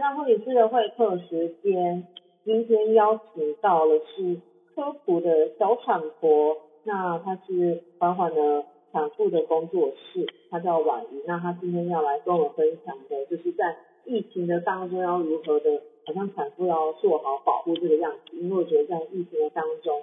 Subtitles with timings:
[0.00, 2.06] 那护理师的会客时间，
[2.44, 4.36] 今天邀请到了是
[4.74, 20.02] 科普的小产婆，那她是缓缓的产妇的工作室，她叫婉瑜，那她今天要来跟我们分享的，就是在疫情的当中要如何的，好像产妇要做好保护这个样子，因为我觉得在疫情的当中，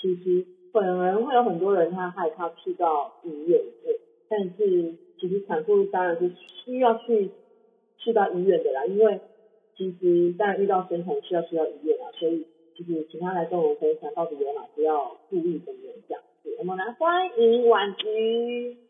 [0.00, 3.60] 其实本人会有很多人他害怕去到医院，
[4.28, 6.32] 但是其实产妇当然是
[6.64, 7.30] 需要去。
[7.98, 9.18] 去到医院的啦，因为
[9.76, 15.72] 其实但遇到生产需要需要医院啊，所以就是请他来跟我们分享到底有哪些要注意的
[16.08, 16.56] 这样子。
[16.58, 18.85] 我们来欢迎婉瑜。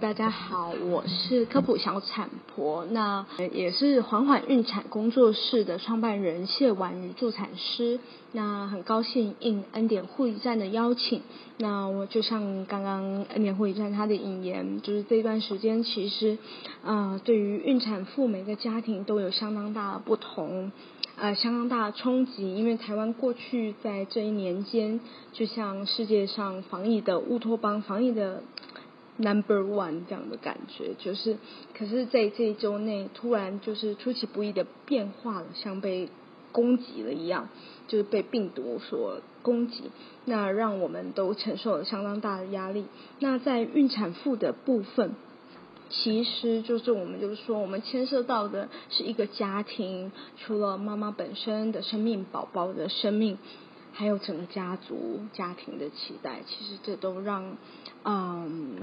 [0.00, 7.98] 大家好，我是科普小产婆，那也是缓缓孕产工作室的创办人谢婉瑜助产师。
[8.32, 11.22] 那很高兴应恩典护理站的邀请，
[11.56, 16.36] 那我就像刚刚恩典护理站他的引言，就是这段时间其实，
[16.84, 20.72] 呃，对于孕产妇每个家庭都有相当大的不同，
[21.16, 25.00] 呃，相当大的冲击，因为台湾过去在这一年间，
[25.32, 28.42] 就像世界上防疫的乌托邦，防疫的。
[29.18, 31.38] Number one 这样的感觉，就是，
[31.74, 36.10] 可是在这一周内，突然就是出其不意的变化了，像被
[36.52, 37.48] 攻击了一样，
[37.88, 39.84] 就是被病毒所攻击，
[40.26, 42.84] 那让我们都承受了相当大的压力。
[43.18, 45.14] 那在孕产妇的部分，
[45.88, 53.38] 其实就是我们就是说，我们牵涉到的是一个家庭，除了妈妈本身的生命、宝宝的生命。
[53.98, 57.56] 还有整个家族家庭的期待，其实这都让
[58.04, 58.76] 嗯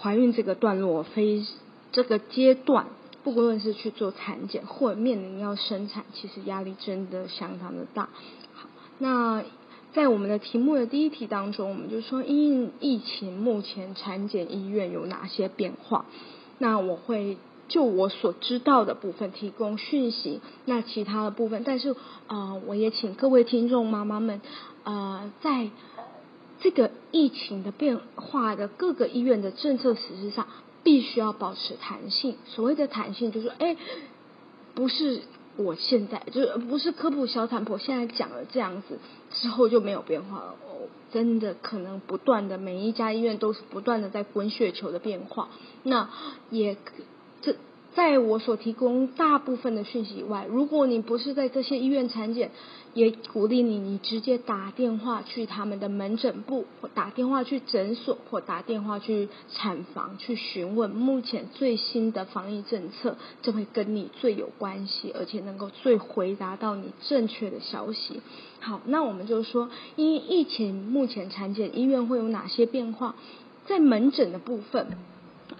[0.00, 1.46] 怀孕这个段落非
[1.92, 2.86] 这个阶段，
[3.22, 8.08] 不论是去做产检或者面临要生产，其实压力真的相当的大。
[8.52, 8.68] 好，
[8.98, 9.44] 那
[9.92, 16.04] 在我们的题目的第一题当中，我们就说因疫情目前产检医院有哪些变化？
[16.58, 17.38] 那我会。
[17.72, 21.96] 就我所知道的部分提供讯息，那其他的部分，但是
[22.26, 24.42] 呃，我也请各位听众妈妈们，
[24.84, 25.70] 呃，在
[26.60, 30.48] 这个疫情的变化的各个医院的政策实施上，
[30.82, 32.36] 必须要保持弹性。
[32.44, 33.78] 所谓的弹性，就是哎，
[34.74, 35.22] 不是
[35.56, 38.98] 我现在就是不是科普小产婆现在讲了这样子
[39.30, 45.48] 之后就没有变化了哦，真的可能不断的每一家医院都是不断的在滚雪球的变化，
[45.82, 46.10] 那
[46.50, 46.76] 也。
[47.94, 52.50] 在我所提供大部分的讯息以外，如果你不是在这些医院产检，
[52.94, 68.20] 也鼓励你，你直接打电话去他们的门诊部，或打电话去诊所，或打电话去产房去询问目前最新的防疫政策，这会跟你最有关系，而且能够最回答到你正确的消息。
[68.60, 73.16] 好，那我们就说，因疫情目前产检医院会有哪些变化？
[73.66, 74.86] 在门诊的部分。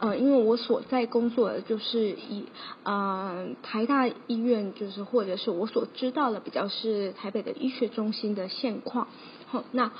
[0.02, 2.46] 呃，因为我所在工作的就是以
[2.82, 9.06] 呃台大医院，就是或者是我所知道的比较是台北的医学中心的现况。
[9.46, 9.92] 好，那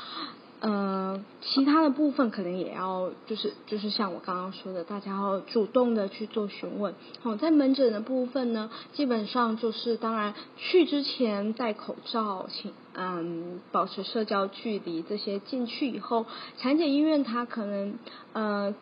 [0.59, 6.97] 呃其他的部分可能也要就是就是像我刚刚说的，大家要主动的去做询问。
[7.21, 15.39] 好，在门诊的部分呢，基本上就是当然去之前戴口罩，请嗯保持社交距离这些。
[15.39, 16.27] 进去以后，
[16.59, 17.95] 产检医院它可能
[18.33, 18.75] 呃。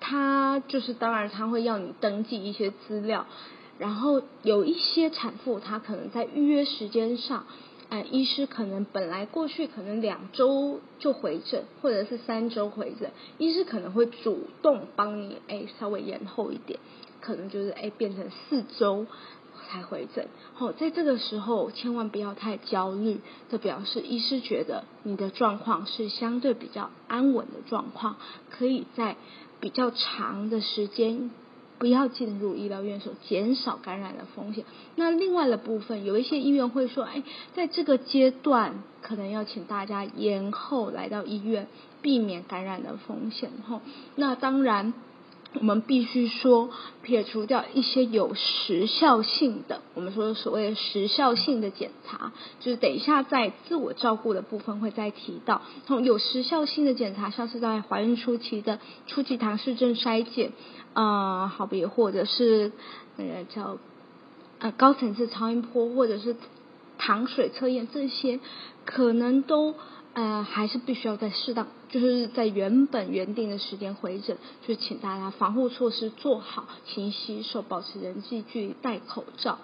[0.00, 3.26] 他就是，当然他会要你登记一些资料，
[3.78, 7.44] 然后有一些产妇，她可能在预约时间上，
[7.90, 16.80] 哎，医师可能本来过去可能两周就回诊，或者是三周回诊，医师可能会主动帮你，哎，稍微延后一点，
[17.20, 19.06] 可能就是哎变成四周
[19.68, 20.28] 才回诊。
[20.54, 28.16] 好，在这个时候千万不要太焦虑，这表示医师觉得你的状况是相对比较安稳的状况，
[28.50, 29.16] 可以在。
[29.60, 31.30] 比较长的时间
[31.78, 34.64] 不要进入医疗院所，减少感染的风险。
[34.96, 37.22] 那另外的部分，有一些医院会说，哎，
[37.54, 41.68] 在这个阶段可能要请大家延后来到医院，
[42.02, 43.50] 避免感染的风险。
[43.68, 43.80] 吼，
[44.16, 44.92] 那当然。
[45.58, 46.70] 我们必须说，
[47.02, 55.62] 撇除掉一些有时效性的，我们说所谓的时效性的检查，就是等一下在自我照顾的部分会再提到。
[55.86, 60.52] 从有时效性的检查，像是在怀孕初期的初级唐氏症筛检，
[60.92, 62.70] 啊，好比或者是
[63.16, 63.78] 那个叫
[64.60, 66.36] 呃高层次超音波，或者是
[66.96, 68.38] 糖水测验，这些
[68.84, 69.74] 可能都。
[70.14, 74.36] 呃，还是必须要在适当，就是在原本原定的时间回诊，
[74.66, 79.58] 就请大家防护措施做好，勤洗手，保持人际距离，戴口罩。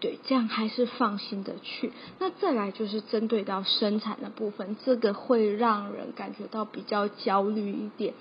[0.00, 1.92] 对，这样还是放心的去。
[2.18, 8.14] 那再来就是针对到生产的部分，这个会让人感觉到比较焦虑一点。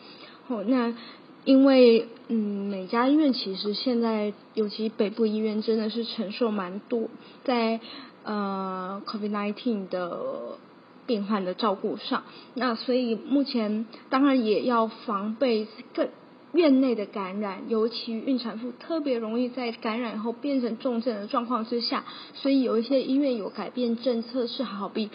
[0.48, 0.94] 哦，那
[1.44, 7.10] 因为嗯，每家医院其实现在，尤其北部医院真的是承受蛮多
[7.44, 7.80] 在
[8.24, 10.20] 呃 COVID-19 的
[11.12, 12.24] 病患的照顾上。
[12.54, 16.08] 那所以目前当然也要防备更。
[16.54, 22.04] 院内的感染，尤其孕产妇特别容易在感染后变成重症的状况之下，
[22.34, 25.10] 所以有一些医院有改变政策，是好比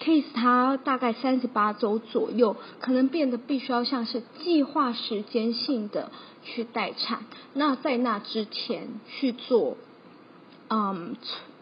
[0.00, 6.10] case 它大概三十八周左右，可能变得必须要像是计划时间性的
[6.42, 7.24] 去待产。
[7.54, 9.76] 那在那之前去做，
[10.70, 11.14] 嗯，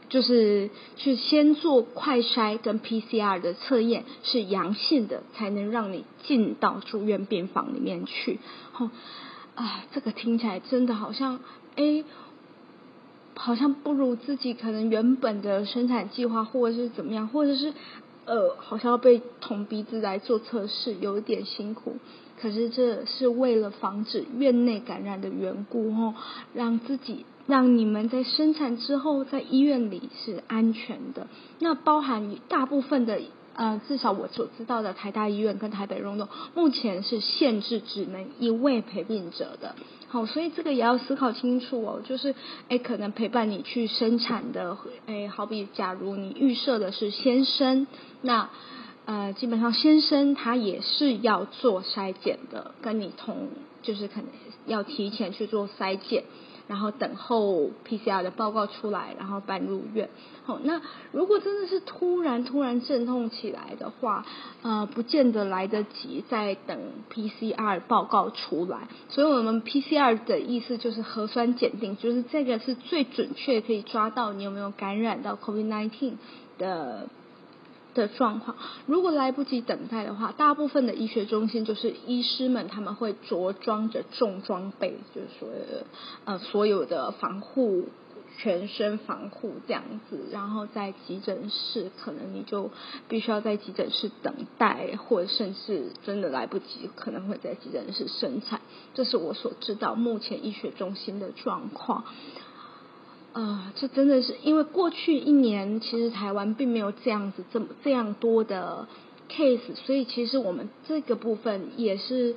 [0.08, 8.38] 就是去先做快筛跟 PCR 的测验是阳性的，才能让你进到住院病房里面去。
[8.78, 8.90] 哦，
[9.54, 11.40] 啊，这个听起来真的好像，
[11.76, 12.04] 哎，
[13.36, 17.74] 好像不如自己可能原本的生产计划，或者是怎么样，或者是
[18.24, 21.96] 呃，好像要被捅鼻子来做测试，有一点辛苦。
[22.40, 26.14] 可是这是为了防止院内感染的缘故哦，
[26.54, 31.26] 让自己让你们在生产之后在医院里是安全的。
[31.58, 33.20] 那包含大部分的。
[33.54, 39.74] 呃，至少我所知道的台大医院跟台北荣总，目前是限制只能一位陪病者的。
[40.06, 42.00] 好，所以这个也要思考清楚哦。
[42.04, 42.36] 就是，
[42.68, 47.88] 哎，可能陪伴你去生产的，哎，好比假如你预设的是先生，
[48.22, 48.48] 那
[49.06, 53.48] 呃，基本上先生他也是要做筛检的，跟你同，
[53.82, 54.26] 就是可能
[54.66, 56.22] 要提前去做筛检。
[56.68, 60.08] 然后等候 PCR 的报告出来，然后办入院。
[60.44, 60.80] 好，那
[61.10, 64.24] 如果真的是突然突然阵痛起来的话，
[64.62, 66.78] 呃，不见得来得及再等
[67.12, 68.88] PCR 报告出来。
[69.08, 76.12] 所以我们 PCR 的意思就是核酸检定，就是这个是最准确可以抓到你有没有感染到 COVID-19
[76.58, 77.08] 的。
[77.98, 78.56] 的状况，
[78.86, 85.48] 如果来不及等待的话，大部分的医学中心就是医师们他们会着装着重装备，就是说
[86.24, 87.86] 呃所有的防护
[88.38, 92.70] 全身防护这样子，然后在急诊室可能你就
[93.08, 98.60] 必须要在急诊室等待，或者甚至真的来不及，可能会在急诊室生产。
[98.94, 102.04] 这是我所知道目前医学中心的状况。
[103.38, 108.88] 啊，这真的是因为过去一年其实台湾并没有这样子这么这样多的
[109.30, 112.34] case，所以其实我们这个部分也是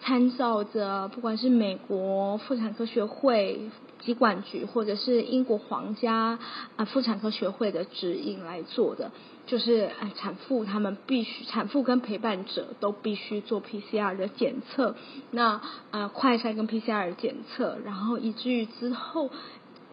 [0.00, 3.70] 参照着不管是美国妇产科学会
[4.00, 6.40] 疾管局或者是英国皇家
[6.74, 9.12] 啊妇产科学会的指引来做的，
[9.46, 14.96] 就是哎产妇他们必须产妇跟陪伴者都必须做 PCR 的检测，
[15.30, 15.60] 那
[15.92, 19.30] 啊快筛跟 PCR 检测，然后以至于之后。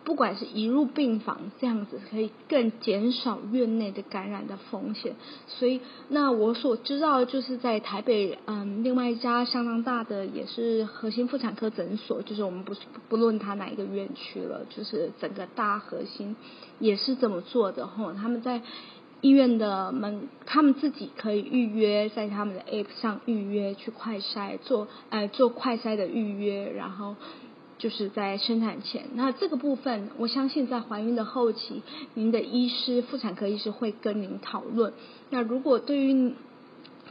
[0.03, 5.15] 不管是移入病房这样子，可以更减少院内的感染的风险。
[5.48, 16.36] 所以，那我所知道就是在台北，嗯，另外一家相当大的也是核心妇产科诊所，就是我们不是不论它哪一个院区了，就是整个大核心
[16.80, 18.12] 也是这么做的哈。
[18.13, 18.62] 他们在
[19.21, 27.15] 医院的门，他们自己可以预约，在他们的 App 上预约去快筛做，呃，做快筛的预约，然后。
[27.81, 31.81] 就是在生产前，那这个部分，我相信在怀孕的后期，
[32.13, 34.94] 您的医师、妇产科医师会跟您讨论。
[35.31, 36.36] 那如果对于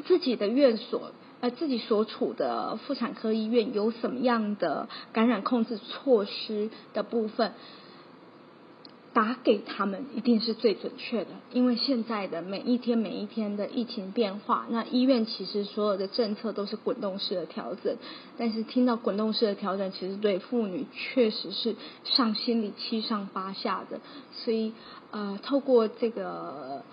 [0.06, 7.52] 自己的院所，呃，自己所处的妇产科医院有什么样的感染控制措施的部分？
[9.12, 17.96] 打给他们一定是最准确的，因为现在的每一天每一天的疫情变化，那医院其实所有的政策都是滚动式的调整，
[18.38, 21.74] 但是听到滚动式的调整，其实对妇女确实是
[22.04, 24.00] 上心里七上八下的，
[24.32, 24.72] 所以
[25.10, 26.84] 呃，透过这个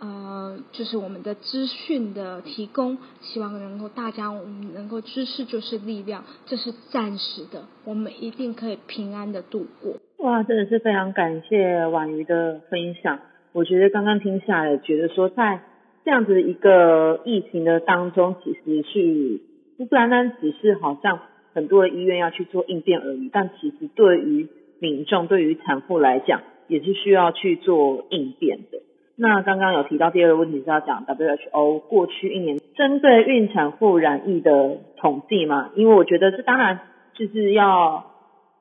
[0.00, 9.96] 呃，就是我们的资讯的提供，希望能够大家我们能够知识就是力量，这是暂时的，我们一定可以平安的度过。
[10.18, 13.18] 哇，真的是非常感谢婉瑜的分享。
[13.52, 15.60] 我觉得刚刚听下来，觉得说在
[16.04, 19.40] 这样子一个疫情的当中，其实是
[19.76, 21.18] 不单单只是好像
[21.54, 28.78] 很多的医院要去做应变而已，但其实对于民众、对于产妇来讲，也是需要去做应变的。
[29.18, 35.70] 那刚刚有提到第二个问题是要讲 WHO 过去一年针对孕产妇染疫的统计嘛？
[35.74, 36.80] 因为我觉得这当然
[37.14, 38.04] 就是要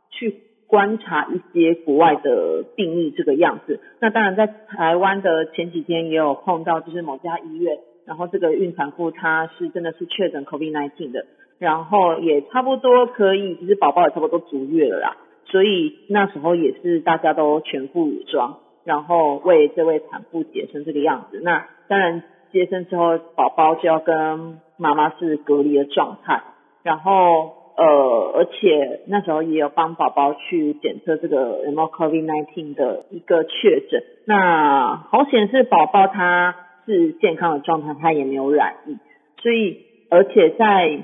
[0.09, 0.43] 去。
[0.69, 11.25] 观察一些国外的病例这个样子，那当然在台湾的前几天也有碰到，就是某家医院，然后这个孕产妇她是真的是确诊 COVID-19 的，
[11.57, 18.57] 然后也差不多可以，其实宝宝也差不多足月了啦，所以那时候也是大家都全副武装，
[18.87, 21.41] 然后为这位产妇接生这个样子。
[21.43, 26.41] 那当然接生之后，宝宝就要跟妈妈是隔离的状态，
[26.83, 34.01] 然后呃，而且那时候也有帮宝宝去检测这个有没有 COVID-19 的一个确诊。
[34.25, 38.95] 那好显示宝宝他是健康的状态，他也没有染疫，
[39.41, 41.01] 所以而且在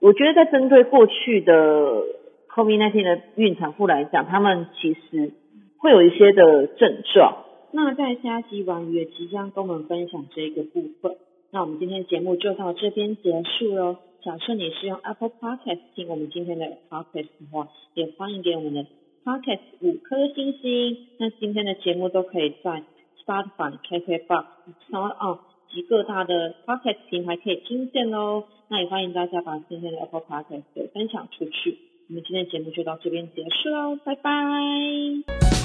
[0.00, 2.02] 我觉得在针对过去的
[2.48, 5.32] COVID-19 的孕产妇来讲，他们其实
[5.82, 7.44] 会有一些的症状。
[7.72, 11.16] 那在下集王也即将跟我们分享这个部分。
[11.50, 13.96] 那我们今天节目就到这边结束喽。
[14.22, 18.86] 假设你是用 Apple Podcast 听我们今天的 Podcast 的话，也欢迎给我们的
[19.24, 20.98] Podcast 五颗星星。
[21.18, 22.84] 那今天的节目都可以在
[23.24, 24.44] Spotify、KKBox、
[24.90, 25.38] Sound
[25.72, 28.44] 及各大的 Podcast 平台可以听见哦。
[28.68, 30.62] 那也欢迎大家把今天的 Apple Podcast
[30.94, 31.78] 分享出去。
[32.08, 35.61] 我们今天的节目就到这边结束喽，拜拜。